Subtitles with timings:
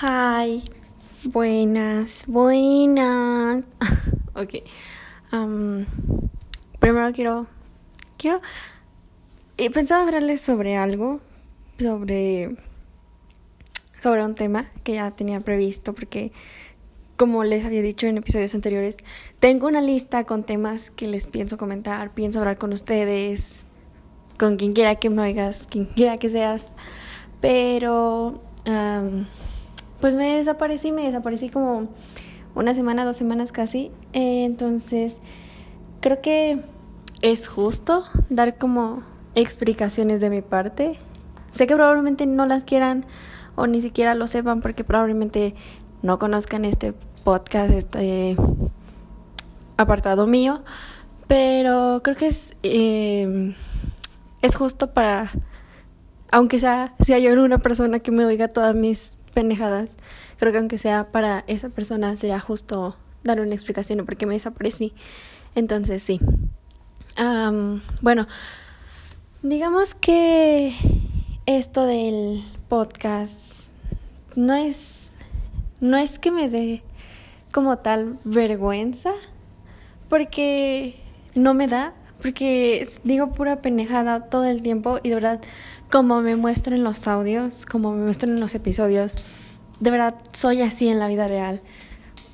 [0.00, 0.62] Hi,
[1.24, 3.64] buenas, buenas.
[4.36, 4.54] ok.
[5.32, 5.86] Um,
[6.78, 7.48] primero quiero,
[8.16, 8.40] quiero,
[9.56, 11.20] he pensado hablarles sobre algo,
[11.80, 12.54] sobre,
[13.98, 16.30] sobre un tema que ya tenía previsto porque,
[17.16, 18.98] como les había dicho en episodios anteriores,
[19.40, 23.66] tengo una lista con temas que les pienso comentar, pienso hablar con ustedes,
[24.38, 26.70] con quien quiera que me oigas, quien quiera que seas,
[27.40, 29.24] pero um,
[30.00, 31.88] pues me desaparecí, me desaparecí como
[32.54, 33.90] una semana, dos semanas casi.
[34.12, 35.16] Eh, entonces,
[36.00, 36.60] creo que
[37.22, 39.02] es justo dar como
[39.34, 40.98] explicaciones de mi parte.
[41.52, 43.06] Sé que probablemente no las quieran
[43.56, 45.54] o ni siquiera lo sepan porque probablemente
[46.02, 46.94] no conozcan este
[47.24, 48.36] podcast, este
[49.76, 50.62] apartado mío,
[51.26, 53.54] pero creo que es, eh,
[54.42, 55.30] es justo para,
[56.30, 59.90] aunque sea, si hay alguna persona que me oiga todas mis pendejadas.
[60.40, 64.26] Creo que aunque sea para esa persona sería justo dar una explicación de por qué
[64.26, 64.92] me desaparecí.
[65.54, 66.18] Entonces sí.
[68.00, 68.26] bueno,
[69.42, 70.74] digamos que
[71.46, 73.68] esto del podcast
[74.34, 75.12] no es
[75.80, 76.82] no es que me dé
[77.52, 79.12] como tal vergüenza
[80.08, 81.00] porque
[81.36, 85.40] no me da porque digo pura penejada todo el tiempo y de verdad
[85.90, 89.16] como me muestro en los audios, como me muestro en los episodios,
[89.80, 91.62] de verdad soy así en la vida real.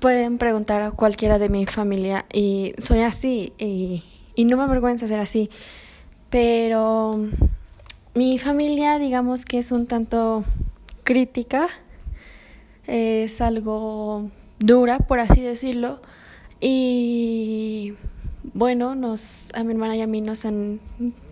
[0.00, 4.04] Pueden preguntar a cualquiera de mi familia y soy así y,
[4.34, 5.50] y no me avergüenza ser así.
[6.30, 7.18] Pero
[8.14, 10.44] mi familia digamos que es un tanto
[11.04, 11.68] crítica,
[12.86, 16.00] es algo dura, por así decirlo.
[16.60, 17.94] Y
[18.54, 20.80] bueno, nos, a mi hermana y a mí nos han,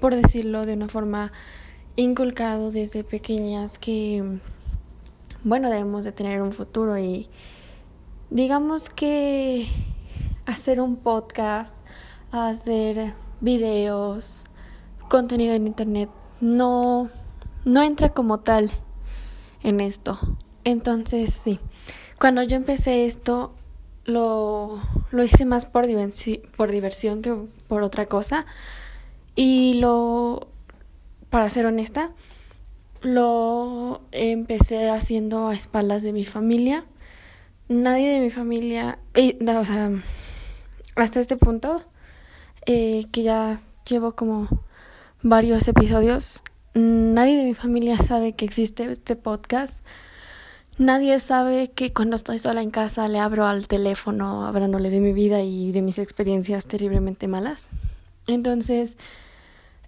[0.00, 1.33] por decirlo de una forma,
[1.97, 4.39] inculcado desde pequeñas que,
[5.42, 7.28] bueno, debemos de tener un futuro y
[8.30, 9.66] digamos que
[10.44, 11.84] hacer un podcast,
[12.30, 14.44] hacer videos,
[15.09, 16.10] contenido en internet,
[16.41, 17.09] no,
[17.65, 18.71] no entra como tal
[19.62, 20.19] en esto.
[20.65, 21.60] Entonces, sí,
[22.19, 23.54] cuando yo empecé esto,
[24.04, 25.87] lo, lo hice más por,
[26.56, 27.34] por diversión que
[27.69, 28.47] por otra cosa.
[29.34, 30.48] Y lo,
[31.31, 32.10] para ser honesta,
[33.03, 36.84] lo empecé haciendo a espaldas de mi familia.
[37.69, 39.91] Nadie de mi familia, o sea,
[40.94, 41.82] hasta este punto,
[42.66, 44.48] eh, que ya llevo como
[45.22, 46.42] varios episodios,
[46.75, 49.84] nadie de mi familia sabe que existe este podcast.
[50.78, 55.12] Nadie sabe que cuando estoy sola en casa le abro al teléfono hablándole de mi
[55.12, 57.70] vida y de mis experiencias terriblemente malas.
[58.26, 58.98] Entonces,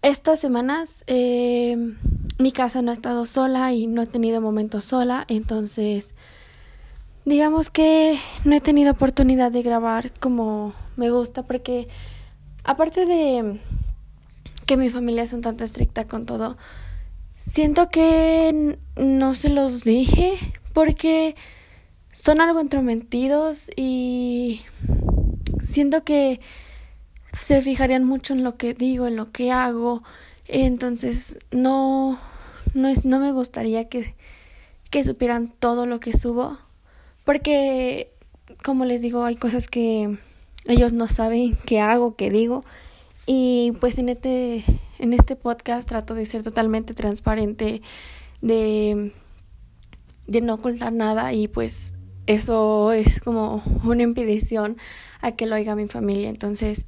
[0.03, 1.77] estas semanas eh,
[2.39, 6.11] mi casa no ha estado sola y no he tenido momentos sola, entonces
[7.25, 11.89] digamos que no he tenido oportunidad de grabar como me gusta porque
[12.65, 13.61] aparte de
[14.67, 16.57] que mi familia es un tanto estricta con todo,
[17.37, 20.35] siento que no se los dije
[20.73, 21.35] porque
[22.13, 24.61] son algo entrometidos y
[25.65, 26.41] siento que
[27.41, 30.03] se fijarían mucho en lo que digo, en lo que hago.
[30.47, 32.19] Entonces, no
[32.75, 34.15] no es no me gustaría que
[34.91, 36.59] que supieran todo lo que subo,
[37.25, 38.11] porque
[38.65, 40.19] como les digo, hay cosas que
[40.65, 42.65] ellos no saben que hago, que digo
[43.27, 44.65] y pues en este
[44.99, 47.83] en este podcast trato de ser totalmente transparente
[48.41, 49.13] de
[50.27, 51.95] de no ocultar nada y pues
[52.27, 54.77] eso es como una impedición
[55.21, 56.29] a que lo oiga mi familia.
[56.29, 56.87] Entonces,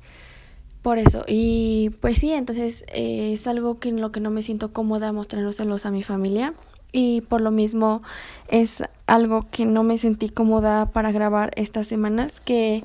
[0.83, 1.25] por eso.
[1.27, 5.13] Y pues sí, entonces eh, es algo que en lo que no me siento cómoda
[5.13, 6.55] mostrándoselos a mi familia.
[6.93, 8.03] Y por lo mismo
[8.49, 12.85] es algo que no me sentí cómoda para grabar estas semanas, que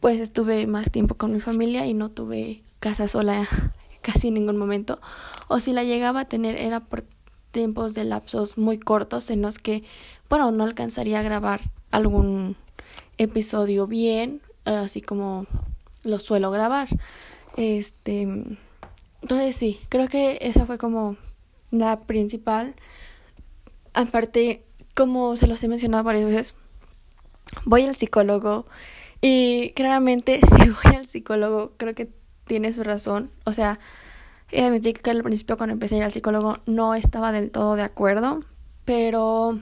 [0.00, 3.48] pues estuve más tiempo con mi familia y no tuve casa sola
[4.02, 5.00] casi en ningún momento.
[5.48, 7.04] O si la llegaba a tener era por
[7.50, 9.82] tiempos de lapsos muy cortos en los que,
[10.28, 12.56] bueno, no alcanzaría a grabar algún
[13.16, 15.46] episodio bien, así como
[16.02, 16.88] lo suelo grabar.
[17.56, 18.22] Este,
[19.22, 21.16] entonces sí, creo que esa fue como
[21.70, 22.74] la principal.
[23.94, 24.62] Aparte,
[24.94, 26.54] como se los he mencionado varias veces,
[27.64, 28.66] voy al psicólogo
[29.20, 32.10] y claramente si voy al psicólogo creo que
[32.46, 33.30] tiene su razón.
[33.44, 33.78] O sea,
[34.50, 37.74] y admití que al principio cuando empecé a ir al psicólogo no estaba del todo
[37.74, 38.44] de acuerdo,
[38.84, 39.58] pero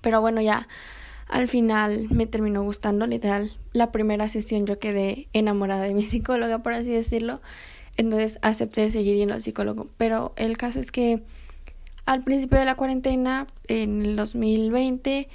[0.00, 0.66] pero bueno, ya
[1.30, 3.52] al final me terminó gustando, literal.
[3.72, 7.40] La primera sesión yo quedé enamorada de mi psicóloga, por así decirlo.
[7.96, 9.88] Entonces acepté seguir yendo al psicólogo.
[9.96, 11.22] Pero el caso es que
[12.06, 15.28] al principio de la cuarentena, en el 2020,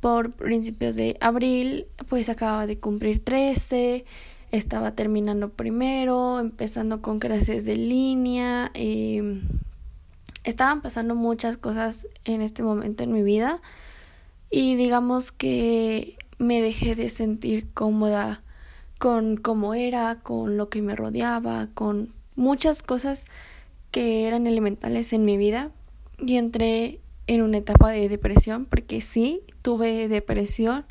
[0.00, 4.04] por principios de abril, pues acababa de cumplir 13,
[4.50, 9.40] estaba terminando primero, empezando con clases de línea, eh,
[10.44, 13.60] estaban pasando muchas cosas en este momento en mi vida
[14.50, 18.42] y digamos que me dejé de sentir cómoda
[18.98, 23.26] con cómo era, con lo que me rodeaba, con muchas cosas
[23.90, 25.70] que eran elementales en mi vida.
[26.18, 30.86] Y entré en una etapa de depresión porque sí, tuve depresión,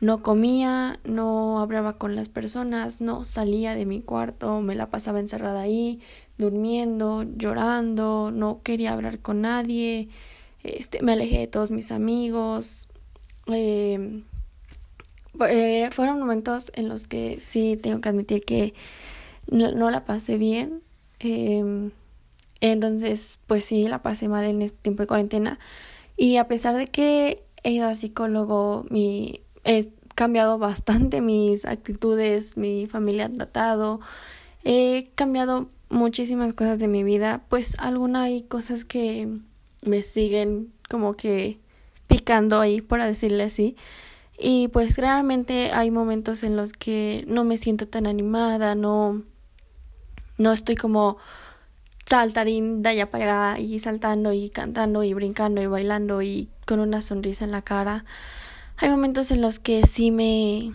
[0.00, 5.20] no comía, no hablaba con las personas, no salía de mi cuarto, me la pasaba
[5.20, 6.00] encerrada ahí,
[6.36, 10.08] durmiendo, llorando, no quería hablar con nadie,
[10.64, 12.88] este, me alejé de todos mis amigos.
[13.46, 14.22] Eh,
[15.48, 18.74] eh, fueron momentos en los que sí tengo que admitir que
[19.46, 20.82] no, la pasé bien.
[21.20, 21.90] Em,
[22.60, 25.58] entonces, pues sí, la pasé mal en este tiempo de cuarentena.
[26.16, 32.56] Y a pesar de que he ido al psicólogo, mi, he cambiado bastante mis actitudes,
[32.56, 34.00] mi familia ha tratado,
[34.64, 39.28] he cambiado muchísimas cosas de mi vida, pues algunas hay cosas que
[39.84, 41.58] me siguen como que
[42.06, 43.76] picando ahí, por decirle así.
[44.38, 49.22] Y pues realmente hay momentos en los que no me siento tan animada, no,
[50.38, 51.18] no estoy como
[52.06, 57.00] saltarín de para allá y saltando y cantando y brincando y bailando y con una
[57.00, 58.04] sonrisa en la cara.
[58.76, 60.72] Hay momentos en los que sí me,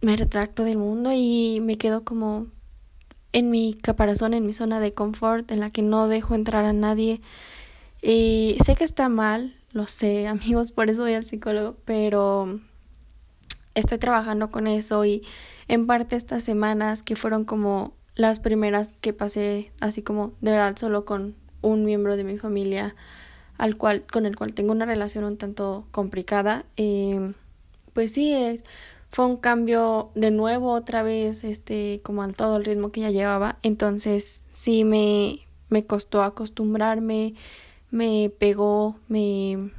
[0.00, 2.46] me retracto del mundo y me quedo como
[3.32, 6.72] en mi caparazón, en mi zona de confort, en la que no dejo entrar a
[6.72, 7.20] nadie.
[8.08, 12.60] Y sé que está mal, lo sé, amigos, por eso voy al psicólogo, pero
[13.74, 15.22] estoy trabajando con eso y
[15.66, 20.76] en parte estas semanas que fueron como las primeras que pasé así como de verdad
[20.76, 22.94] solo con un miembro de mi familia
[23.58, 27.34] al cual con el cual tengo una relación un tanto complicada eh,
[27.92, 28.64] pues sí es
[29.10, 33.10] fue un cambio de nuevo otra vez este como al todo el ritmo que ya
[33.10, 33.58] llevaba.
[33.62, 37.34] Entonces sí me me costó acostumbrarme
[37.90, 39.70] me pegó me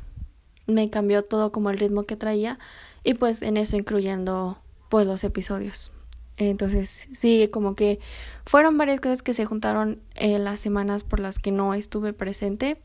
[0.68, 2.60] me cambió todo como el ritmo que traía
[3.04, 5.92] y pues en eso incluyendo pues los episodios.
[6.38, 8.00] Entonces, sí, como que
[8.46, 12.78] fueron varias cosas que se juntaron en las semanas por las que no estuve presente.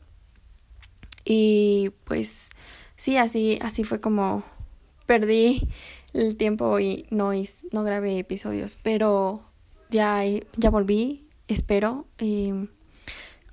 [1.23, 2.49] Y pues
[2.95, 4.43] sí, así así fue como
[5.05, 5.67] perdí
[6.13, 7.31] el tiempo y no
[7.71, 9.43] no grabé episodios, pero
[9.89, 10.23] ya
[10.57, 12.07] ya volví, espero.
[12.19, 12.53] Y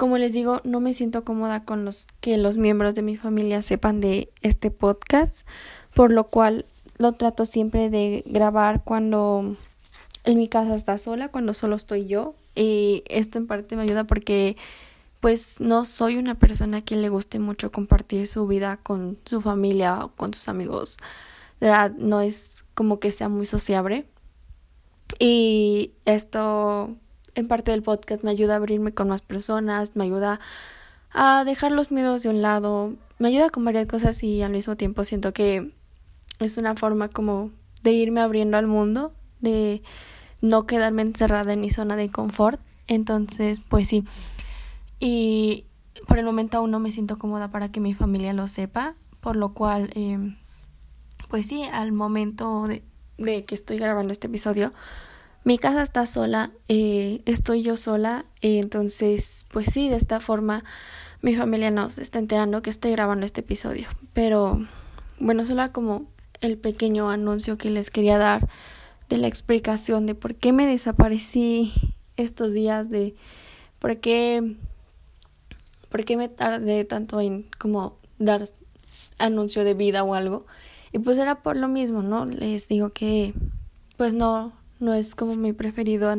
[0.00, 3.60] como les digo, no me siento cómoda con los que los miembros de mi familia
[3.60, 5.46] sepan de este podcast
[5.92, 6.64] por lo cual
[6.96, 9.56] lo trato siempre de grabar cuando
[10.24, 12.34] en mi casa está sola, cuando solo estoy yo.
[12.54, 14.56] Y esto en parte me ayuda porque
[15.20, 20.02] pues no soy una persona que le guste mucho compartir su vida con su familia
[20.02, 20.96] o con sus amigos.
[21.60, 24.06] De verdad, no es como que sea muy sociable.
[25.18, 26.96] Y esto
[27.34, 30.40] en parte del podcast me ayuda a abrirme con más personas, me ayuda
[31.12, 34.76] a dejar los miedos de un lado, me ayuda con varias cosas y al mismo
[34.76, 35.72] tiempo siento que
[36.38, 37.50] es una forma como
[37.82, 39.82] de irme abriendo al mundo, de
[40.40, 42.60] no quedarme encerrada en mi zona de confort.
[42.86, 44.04] Entonces, pues sí.
[44.98, 45.66] Y
[46.06, 49.36] por el momento aún no me siento cómoda para que mi familia lo sepa, por
[49.36, 50.36] lo cual, eh,
[51.28, 52.82] pues sí, al momento de,
[53.18, 54.72] de, que estoy grabando este episodio,
[55.44, 60.64] mi casa está sola, eh, estoy yo sola, entonces, pues sí, de esta forma
[61.22, 63.88] mi familia nos está enterando que estoy grabando este episodio.
[64.12, 64.66] Pero,
[65.18, 66.06] bueno, solo como
[66.40, 68.48] el pequeño anuncio que les quería dar
[69.08, 71.72] de la explicación de por qué me desaparecí
[72.16, 73.14] estos días, de
[73.78, 74.56] por qué,
[75.88, 78.44] por qué me tardé tanto en como dar
[79.18, 80.46] anuncio de vida o algo.
[80.92, 82.26] Y pues era por lo mismo, ¿no?
[82.26, 83.34] Les digo que
[83.96, 86.14] pues no, no es como mi preferido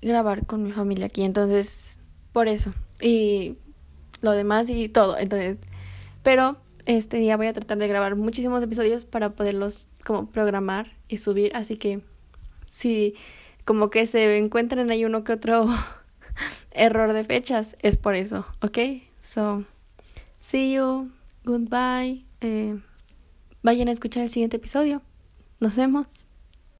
[0.00, 2.00] grabar con mi familia aquí, entonces
[2.32, 2.72] por eso.
[3.00, 3.56] Y
[4.20, 5.58] lo demás y todo, entonces,
[6.22, 6.56] pero
[6.86, 11.52] este día voy a tratar de grabar muchísimos episodios para poderlos como programar y subir,
[11.54, 12.00] así que
[12.68, 13.14] si
[13.64, 15.66] como que se encuentran ahí uno que otro
[16.72, 18.78] error de fechas, es por eso, ¿ok?
[19.20, 19.64] So,
[20.40, 21.10] see you,
[21.44, 22.78] goodbye, eh,
[23.62, 25.02] vayan a escuchar el siguiente episodio,
[25.60, 26.26] nos vemos.